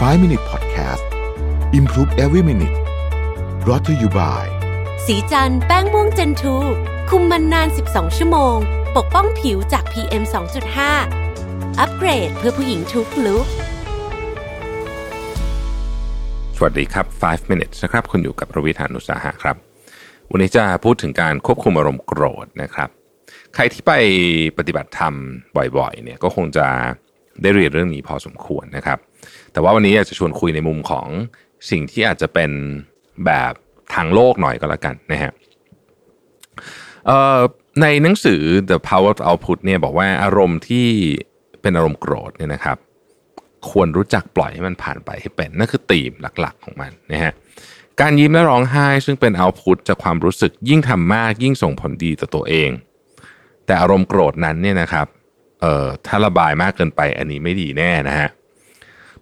[0.00, 1.04] 5 Minute Podcast
[1.72, 2.76] Improve Every Minute
[3.64, 4.44] brought to you by
[5.06, 6.56] สีจันแป้งม่วงเจนทู
[7.10, 8.56] คุมมันนาน 12 ชั่วโมง
[8.96, 10.22] ปกป้องผิวจาก PM
[11.00, 13.46] 2.5 อัปเกรดเพื่อผู้หญิงทุกลุก
[16.56, 19.56] สวัสดีครับ 5 minutes นะครับ คุณอยู่กับประวิธานุสาหะครับ
[20.30, 22.88] วันนี้จะพูดถึงการควบคุมอารมณ์โกรธนะครับ
[23.54, 23.92] ใครที่ไป
[24.58, 25.14] ปฏิบัติธรรม
[25.56, 26.66] บ่อยๆ เนี่ยก็คงจะ
[27.42, 28.98] ได้เรียนเรื่องนี้พอสมควรนะครับ
[29.52, 31.06] แต่ว่าวันนี้อยากจะชวนคุยในมุมของ
[31.70, 32.50] สิ่งที่อาจจะเป็น
[33.24, 33.52] แบบ
[33.94, 35.32] ทางโลกหน่อยก็แล้วกันนะฮะ
[37.06, 37.40] เอ่อ
[37.82, 40.86] ในหนังสือ The Power of Output เนี่ยบอกว่าอารมณ์ที่
[41.62, 42.78] เป็นอารมณ์โกรธเนี่ยนะครับ
[43.70, 47.32] ควรรู้จักปล่อยให้มันผ่านไปให้เป็นนั่นคือธีมหลักๆของมันนะฮะ
[48.00, 52.70] การยิ้มและร้องไห้ซึ่งเป็นเอาพุตจากความรู้สึกยิ่งทำมากยิ่งส่งผลดีต่อตัวเอง
[53.66, 55.06] แต่อารมณ์โกรธนั้นเนี่ยนะครับ
[55.66, 58.28] อ่อถ้าระบายมากเกินไปอันนี้ไม่ดีแน่นะฮะ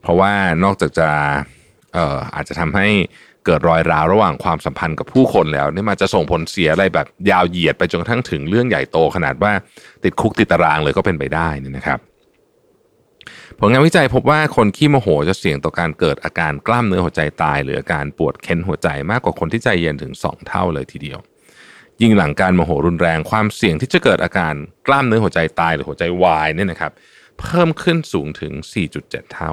[0.00, 0.32] เพราะว่า
[0.64, 1.08] นอกจากจะ
[1.94, 2.88] เอ่ออาจจะทำให้
[3.44, 9.52] เกิดรอยร้าวระหว่างความสัมพันธ์กับผู้คนแล้วนี่มันจะส่งผลเสียอะไรแบบยาวเหยียดไปจนกระทั่งถึงเรื่องใหญ่โตขนาดว่า
[10.04, 11.98] ติดคุกติดตารางเลยก็เป็นไปได้นี่นะครับ
[13.58, 21.18] ผลงานวิจัยพบว่าคนขี้โมโหจะเสี่ยงต่อการเกิดอาการกล้ามเนื้อหัวใจตาย หรืออาการปวดเค้นหัวใจมากกว่าคนที่ใจเย็นถึง 2 เท่าเลยทีเดียว
[22.02, 24.54] ยิ่งหลังการโมโหรุนแรงความเสี่ยงที่จะเกิดอาการ
[24.86, 26.92] กล้ามเนื้อหัวใจตายหรือหัวใจวายเนี่ยนะครับ
[27.40, 28.52] เพิ่มขึ้นสูงถึง
[28.92, 29.52] 4.7 เท่า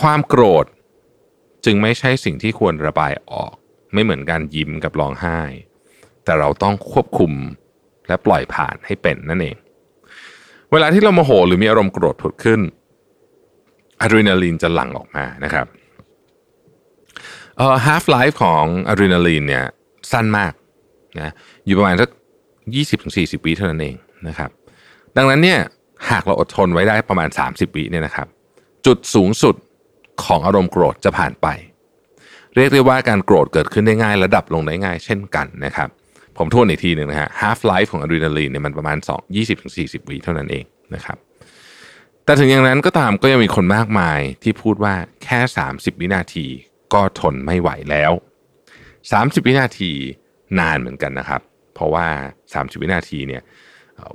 [0.00, 0.66] ความโกรธ
[1.64, 3.52] จึงไม่ใช่สิ่งที่ควรระบายออก
[3.92, 5.40] ไม่เหมือนการยิ้มกับร้องไห้
[6.24, 7.32] แต่เราต้องควบคุม
[8.08, 9.56] และปล่อยผ่านให้เป็นนั่นเอง
[10.72, 12.60] เวลาที่เราโมโหหรือมีอารมณ์โกรธผุดขึ้น
[14.00, 15.66] อะดรีนาลีนจะหลั่งออกมานะครับ
[17.56, 19.64] เอ่อ half life ของอะดรีนาลีนเนี่ย
[20.12, 20.52] สั้นมาก
[21.20, 21.30] นะ
[21.66, 22.08] อยู่ประมาณสัก
[22.78, 23.96] 20-40วิเท่านั้นเอง
[24.28, 24.50] นะครับ
[25.16, 25.58] ดังนั้นเนี่ย
[26.10, 28.26] หากเราอดทนไว้ได้ประมาณ 30วิเนี่ยนะครับ
[28.86, 29.54] จุดสูงสุด
[30.24, 31.46] ของอารมณ์โกรธจะผ่านไป
[32.56, 35.88] เรียกได้ว่าการโกรธเกิดขึ้นได้ง่ายและดับลงได้ง่าย เช่นกันนะครับ
[36.36, 41.16] ผมทวนอีกทีหนึ่งนะฮะ half life ของอะดรีนาลีนเนี่ยมันประมาณ 2 20-40วิเท่านั้นเองนะครับ
[42.24, 44.94] แต่ถึงอย่างนั้นก็ตามก็ยังมีคนมากมายที่พูดว่า
[45.24, 45.40] แค่
[45.70, 46.46] 30 วินาที
[46.92, 48.12] ก็ทนไม่ไหวแล้ว
[48.80, 49.92] 30 วินาที
[50.60, 51.40] นานเหมือนกันนะครับ
[51.74, 52.06] เพราะว่า
[52.46, 53.42] 30 วินาทีเนี่ย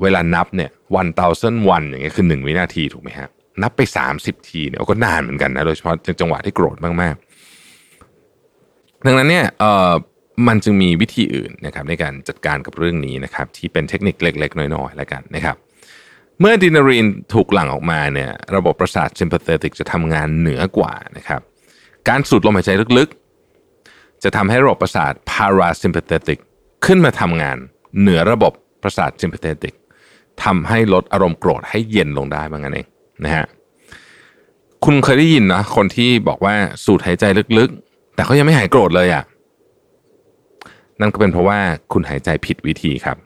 [0.01, 3.29] เวลานับเนี่ยวันเตาเส้นวันอย่างเงี้ยคือ 1 วินาทีถูกไหมฮะ
[3.63, 3.81] นับไป
[4.15, 9.91] 30 ทีเนี่ยก็นานเหมือนกันนะโดยเฉพาะจังหวะที่โกรธมากๆ ดังนั้นเนี่ยเอ่อ
[10.47, 15.55] มันจึงมีวิธีอื่นนะครับในการจัดการกับเรื่องนี้นะครับที่เป็นเทคนิคเล็ก ๆ น้อยๆแล้วกันนะครับ
[16.39, 21.41] เมื่อดีนาลีนถูกหลั่งออกมาเนี่ยระบบประสาท sympathetic จะทำงานเหนือกว่านะครับ
[22.09, 23.09] การสูดลมหายใจลึก
[24.23, 26.39] จะทำให้ระบบประสาท parasympathetic
[26.85, 27.57] ขึ้นมาทำงาน
[27.99, 29.73] เหนือระบบประสาท sympathetic
[30.43, 32.87] ทำให้ลดอารมณ์โกรธให้เย็นลงได้บางนั้นเอง
[33.23, 33.45] นะฮะ
[34.85, 36.55] คุณเคยได้ยินนะคนที่บอกว่า
[36.85, 37.25] สูดหายใจ
[37.57, 39.23] ลึกๆ แต่เขายังไม่หายโกรธเลยอะ่ะ
[40.99, 41.59] นั่นก็เป็นเพราะว่า
[41.93, 43.17] คุณหายใจผิดวิธีครับ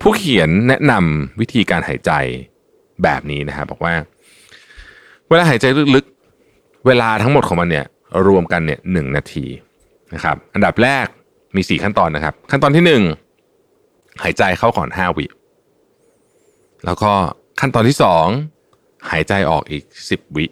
[0.00, 2.12] ผู้เขียนแนะนำวิธีการหายใจ
[3.02, 3.94] แบบนี้นะฮะบอกว่า
[5.28, 7.86] เวลาหายใจลึกๆ เวลาทั้งหมดของมันเนี่ย
[8.26, 9.46] รวมกันเนี่ยหนึ่งนาที
[10.14, 11.06] นะครับอันดับแรก
[11.56, 13.02] มีสี่ขั้นตอนนะครับ ขั้นตอนที่หนึ่ง
[14.22, 15.26] หายใจเข้าก่อนห้าวิ
[16.84, 17.12] แล้วก็
[17.60, 18.26] ขั้นตอนที่สอง
[19.10, 20.46] หายใจออกอีกสิบวิ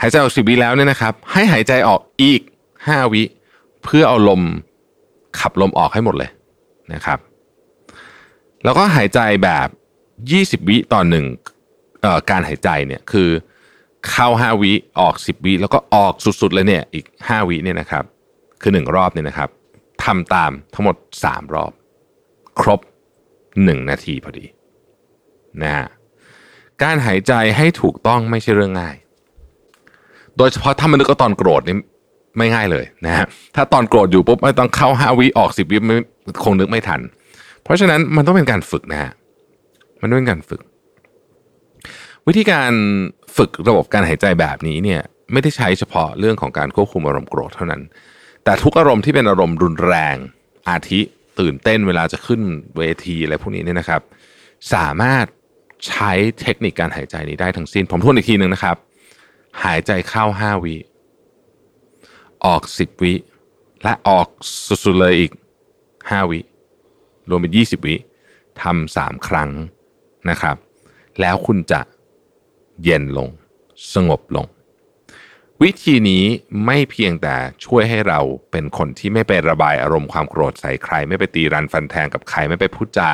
[0.00, 2.40] หายใจออกสิบวิแล้วเนี่ยนะครับ ให้หายใจออกอีก
[2.86, 3.22] ห้าวิ
[3.84, 4.42] เพื่อเอาลม
[5.38, 6.30] ขับลมออกให้หมดเลย
[6.92, 7.18] นะครับ
[8.64, 9.68] แล้วก็หายใจแบบ
[10.62, 11.24] 20 วิต่อหนึ่ง
[12.30, 13.28] การหายใจเนี่ยคือ
[14.10, 18.04] เข้า 5 วิออก 10 วิแล้วก็ออกสุดๆเลยเนี่ยอีก 5 วิเนี่ยนะครับ
[18.62, 19.48] คือ 1 รอบเนี่ยนะครับ
[20.04, 21.72] ทำตามทั้งหมด 3 รอบ
[22.60, 22.80] ครบ
[23.34, 24.44] 1 นาทีพอดี
[25.62, 25.86] นะฮะ
[26.82, 28.96] การหายใจให้ถูกต้องไม่ใช่เรื่องง่าย
[30.36, 31.76] โดยเฉพาะถ้ามันนึกว่าตอนโกรธนี่
[32.38, 35.96] ไม่ง่ายเลยนะฮะถ้าตอนโกรธอยู่ปุ๊บไม่ต้องเข้าห้าวิออกสิบวิไม่
[36.44, 37.00] คงนึกไม่ทัน
[37.62, 39.12] เพราะฉะนั้นมันต้องเป็นการฝึกนะฮะ
[40.00, 40.60] มันต้องเป็นการฝึก
[42.26, 42.72] วิธีการ
[43.36, 45.00] ฝึกระบบการหายใจแบบนี้เนี่ย
[45.32, 47.82] ไม่ได้ใช้เฉพาะเรื่องของการควบคุมอารมณ์โกรธเท่านั้น
[48.44, 50.16] แต่ทุกอารมณ์ที่เป็นอารมณ์รุนแรง
[50.68, 51.00] อาทิ
[51.40, 52.42] ตื่นเต้นเวลาจะขึ้น
[52.76, 54.02] เวทีอะไรพวกนี้เนี่ยนะครับ
[54.74, 55.26] สามารถ
[55.86, 58.76] ใช้เทคนิคการหายใจนี้ได้ทั้งสิ้น ผมทวนอีกทีหนึ่งนะครับ
[59.64, 60.76] หายใจเข้าห้าวิ
[62.44, 63.14] ออก10วิ
[63.82, 64.26] และออก
[64.84, 65.32] สุดๆเลยอีก
[65.80, 66.40] 5วิ
[67.28, 67.96] รวมเป็น20วิ
[68.62, 69.50] ทำสามครั้ง
[70.30, 70.56] นะครับ
[71.20, 71.80] แล้วคุณจะ
[72.82, 73.28] เย็นลง
[73.94, 74.46] สงบลง
[75.62, 76.24] วิธีนี้
[76.66, 77.34] ไม่เพียงแต่
[77.64, 83.10] ช่วยให้เราเป็นคนที่ไม่ไประบายอารมณ์ความโกรธใส่ใคร ไม่ไปตีรันฟันแทงกับใครไม่ไปพูดจา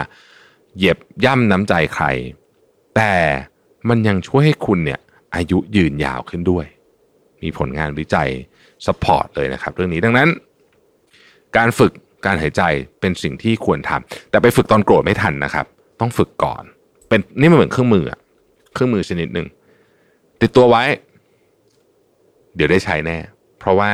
[0.77, 2.05] เหยียบย่ำน้ำใจใคร
[2.97, 3.15] แต่
[3.89, 5.01] มันยังช่วยให้คุณเนี่ย
[5.35, 6.67] อายุยืนยาวขึ้นด้วย
[7.43, 8.29] มีผลงานวิจัย
[8.87, 10.29] สปอร์ตเลยนะครับ เรื่องนี้ดังนั้น
[11.57, 11.93] การฝึก
[12.27, 12.63] การหายใจ
[13.01, 15.67] เป็นสิ่งที่ควรทำแต่ไปฝึกตอนโกรธไม่ทันนะครับ
[16.01, 16.63] ต้องฝึกก่อน
[17.09, 18.05] เป็นนี่มันเหมือนเครื่องมือ
[18.73, 19.47] เครื่องมือชนิดหนึ่ง
[20.41, 20.83] ติดตัวไว้
[22.57, 23.17] เดี๋ยวได้ใช้แน่
[23.59, 23.91] เพราะว่า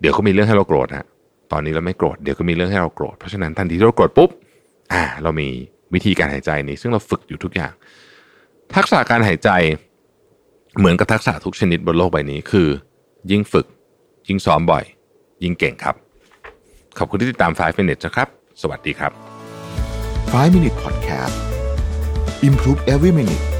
[0.00, 1.06] เดี๋ยวเขามีเรื่องให้เราโกรธฮะ
[1.52, 4.30] ตอนนี้เราไม่โกรธเดี๋ยวก็มีเรื่องให้เราโกรธเพราะฉะนั้นทันทีที่เราโกรธปุ๊บ
[4.92, 5.48] อ่า เรามี
[5.94, 7.72] วิธีการหายใจนี้ ซึ่งเราฝึกอยู่ทุกอย่าง
[8.74, 9.50] ทักษะการหายใจ
[10.78, 12.68] เหมือนกับทักษะทุกชนิดบนโลกใบนี้คือ
[13.30, 13.66] ยิ่งฝึก
[14.28, 14.84] ยิ่งซ้อมบ่อย
[15.42, 15.94] ยิ่งเก่งครับ
[16.98, 18.28] ขอบคุณที่ติดตาม 5 minutes นะครับ
[18.62, 19.12] สวัสดีครับ
[20.32, 21.36] 5 Minute Podcast
[22.48, 23.59] Improve Every Minute